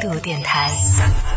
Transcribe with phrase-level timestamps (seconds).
[0.00, 0.70] 度电台。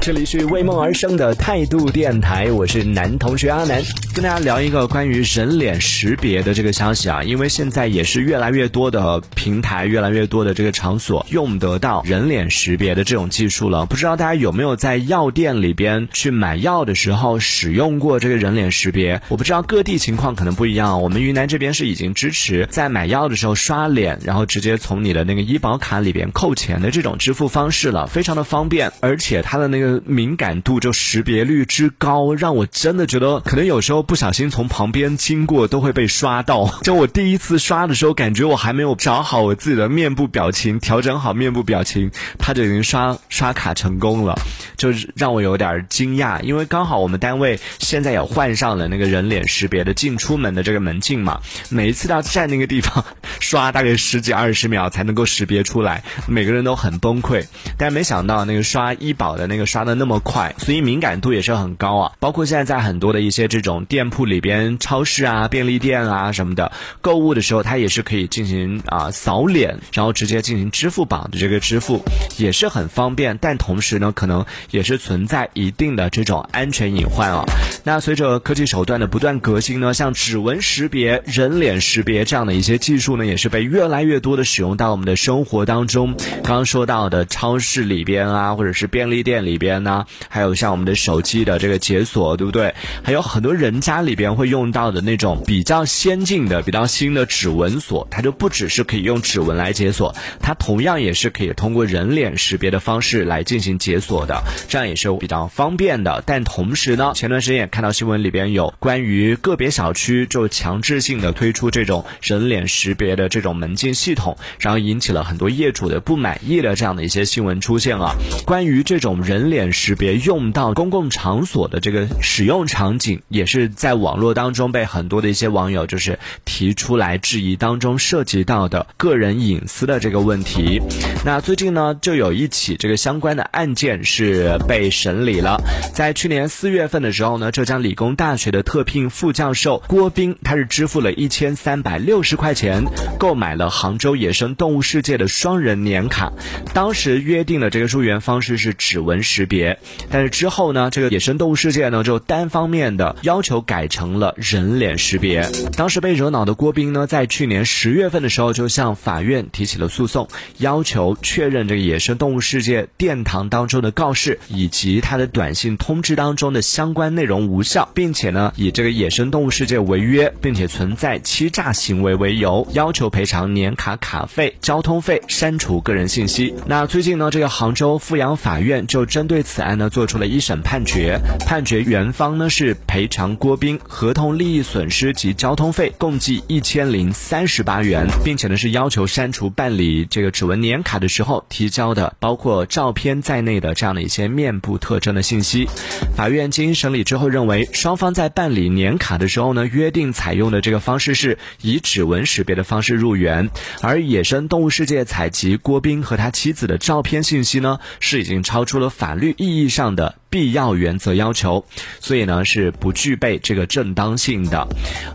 [0.00, 3.82] 这里是为梦而生的态度电台，我是男同学阿南，
[4.14, 13.86] 跟大家聊一个关于人脸识别的这个消息啊，因为现在也是越来越多的平台，越来越多的这个场所用得到人脸识别的这种技术了。
[13.86, 19.20] 不知道大家有没有在药店里边去买药的时候使用过这个人脸识别？
[19.28, 30.02] 我不知道各地情况可能不一样，我们云南这边是已经支持在买药的时候刷脸，然后直接从你的那个医保卡里边扣钱的这种支付方式了，非常的方便，而且它的那个。
[30.08, 36.66] 敏感度就识别率之高，让我真的觉得可能有时候不小心从旁边经过都会被刷到。
[36.82, 44.34] 就我第一次刷的时候，感觉我还没有找好我自己的面部表情，调整好面部表情，他就已经刷刷卡成功了，
[44.76, 46.40] 就是让我有点惊讶。
[46.40, 53.04] 因为刚好我们单位现在也换上了那个人脸识别的进出门的这个门禁嘛，每一次要站那个地方
[53.40, 57.44] 刷大概十几二十秒才能够识别出来，每个人都很崩溃。
[57.76, 60.18] 但没想到那个刷医保的那个刷的那么。
[60.20, 62.12] 快，所以敏感度也是很高啊。
[62.18, 72.02] 包括现在在很多的一些这种店铺里边、超市啊、便利店啊什么的，购物的时候，它也是可以进行啊扫脸，然后直接进行支付宝的这个支付，
[72.36, 73.38] 也是很方便。
[73.40, 77.44] 但同时呢，可能也是存在一定的这种安全隐患啊。
[77.84, 86.14] 那随着科技手段的不断革新呢，像指纹识别、人脸识别这样的一些技术呢，也是被越来越多的使用到我们的生活当中。
[86.42, 90.06] 刚刚说到的超市里边啊，或者是便利店里边呢。
[90.28, 92.74] 还有像我们的手机的这个解锁，对不对？
[93.02, 106.22] 还有很多人家里边会用到的那种比较先进的、比较新的指纹锁，它就不只是可以用指纹来解锁，它同样也是可以通过人脸识别的方式来进行解锁的，这样也是比较方便的。
[106.26, 118.16] 但同时呢，前段时间也看到新闻里边有关于个别小区就强制性的推出这种人脸识别的这种门禁系统，然后引起了很多业主的不满意的这样的一些新闻出现了。
[118.44, 130.80] 关于这种人脸识别用到公共场所的这个使用场景，也是在网络当中被很多的一些网友就是提出来质疑当中涉及到的个人隐私的这个问题。
[131.24, 135.60] 那最近呢，就有一起这个相关的案件是被审理了。
[135.92, 142.84] 在去年四月份的时候呢，浙江理工大学的特聘副教授郭斌，他是支付了一千三百六十块钱
[143.18, 146.32] 购买了杭州野生动物世界的双人年卡，
[146.72, 149.78] 当时约定的这个入园方式是指纹识别。
[150.10, 155.48] 但是之后呢，这个野生动物世界呢就单方面的要求改成了人脸识别。
[155.76, 160.26] 当时被惹恼的郭斌呢，在去年十月份的时候就向法院提起了诉讼，
[160.58, 176.54] 要求确认这个野生动物世界殿堂当中的告示以及他的短信通知当中的相关内容无效，并且呢以这个野生动物世界违约并且存在欺诈行为为由，要求赔偿年卡卡费、交通费、删除个人信息。
[176.66, 179.90] 那最近呢，这个杭州富阳法院就针对此案呢。
[179.98, 195.66] 做出了一审判决，判决原方呢是赔偿郭斌合同利益损失及交通费共计一千零三十八元，并且呢是要求删除办理这个指纹年卡的时候提交的包括照片在内的这样的一些面部特征的信息。
[196.14, 209.98] 法院经审理之后认为，双方在办理年卡的时候呢，约定采用的这个方式是以指纹识别的方式入园，而野生动物世界采集郭斌和他妻子的照片信息呢，是已经超出了法律意义上。
[209.98, 211.64] 的必要原则要求，
[212.00, 214.66] 所以呢是不具备这个正当性的，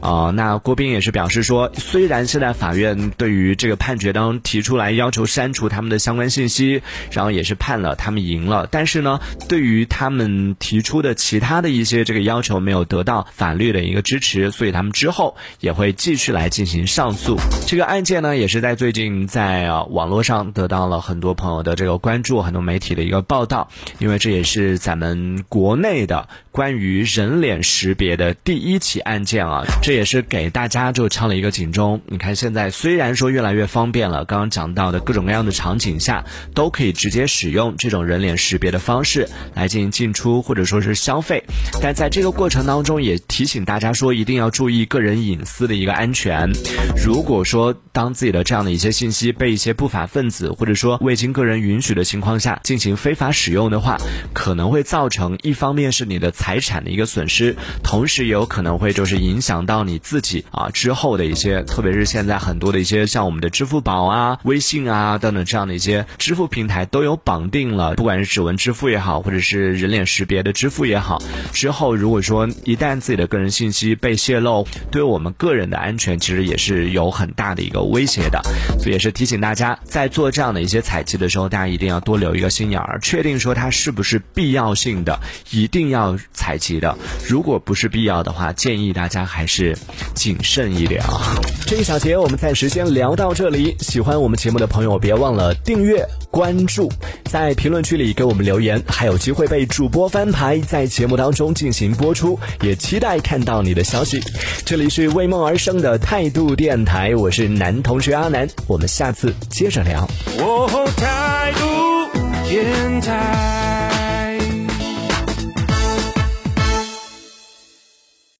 [0.00, 9.18] 啊，那郭斌也是表示说，虽然现在法院对于这个判决当中提出来要求删除他们的相关信息，然后也是判了他们赢了，但是呢，
[9.48, 17.36] 对于他们提出的其他的一些这个要求没有得到法律的一个支持，所以他们之后也会继续来进行上诉。
[17.66, 23.68] 这个案件呢，也是在最近在网络上得到了很多朋友的这个关注，很多媒体的一个报道，
[23.98, 24.42] 因为这也。
[24.44, 32.00] 是咱们们国内的关于人脸识别的第一起案件啊，这也是给大家就敲了一个警钟。
[32.06, 36.24] 你看现在虽然说越来越方便了，刚刚讲到的各种各样的场景下
[36.54, 41.42] 都可以直接使用这种人脸识别的方式来进行进出或者说是消费，
[41.82, 46.48] 但在这个过程当中也提醒大家说一定要注意个人隐私的一个安全。
[47.04, 53.96] 如果说当自己的这样的一些信息被一些不法分子或者说未经个人允许的情况下进行非法使用的话，
[54.32, 71.22] 可能会造成一方面是你的财产的一个损失，同时也有可能会就是影响到你自己啊之后的一些，特别是现在很多的一些像我们的支付宝啊、微信啊等等这样的一些支付平台都有绑定了，不管是指纹支付也好，或者是人脸识别的支付也好，
[71.54, 78.42] 之后如果说一旦自己的个人信息被泄露，对我们个人的安全其实也是有很大的一个威胁的，
[78.78, 85.20] 所以也是提醒大家在做这样的一些采集的时候，大家一定要多留一个心眼儿，确定说它是不是必要性的，
[85.50, 86.98] 一定要采集的。
[87.28, 89.78] 如果不是必要的话，建议大家还是
[90.12, 91.36] 谨慎一点啊。
[91.66, 96.90] 这一小节我们暂时先聊到这里，喜欢我们节目的朋友别忘了订阅关注，
[97.26, 104.20] 在评论区里给我们留言，还有机会被主播翻牌，在节目当中进行播出，也期待看到你的消息。
[104.64, 110.08] 这里是为梦而生的态度电台，我是男同学阿南，我们下次接着聊。
[110.96, 112.10] 态度
[112.48, 113.81] 电台。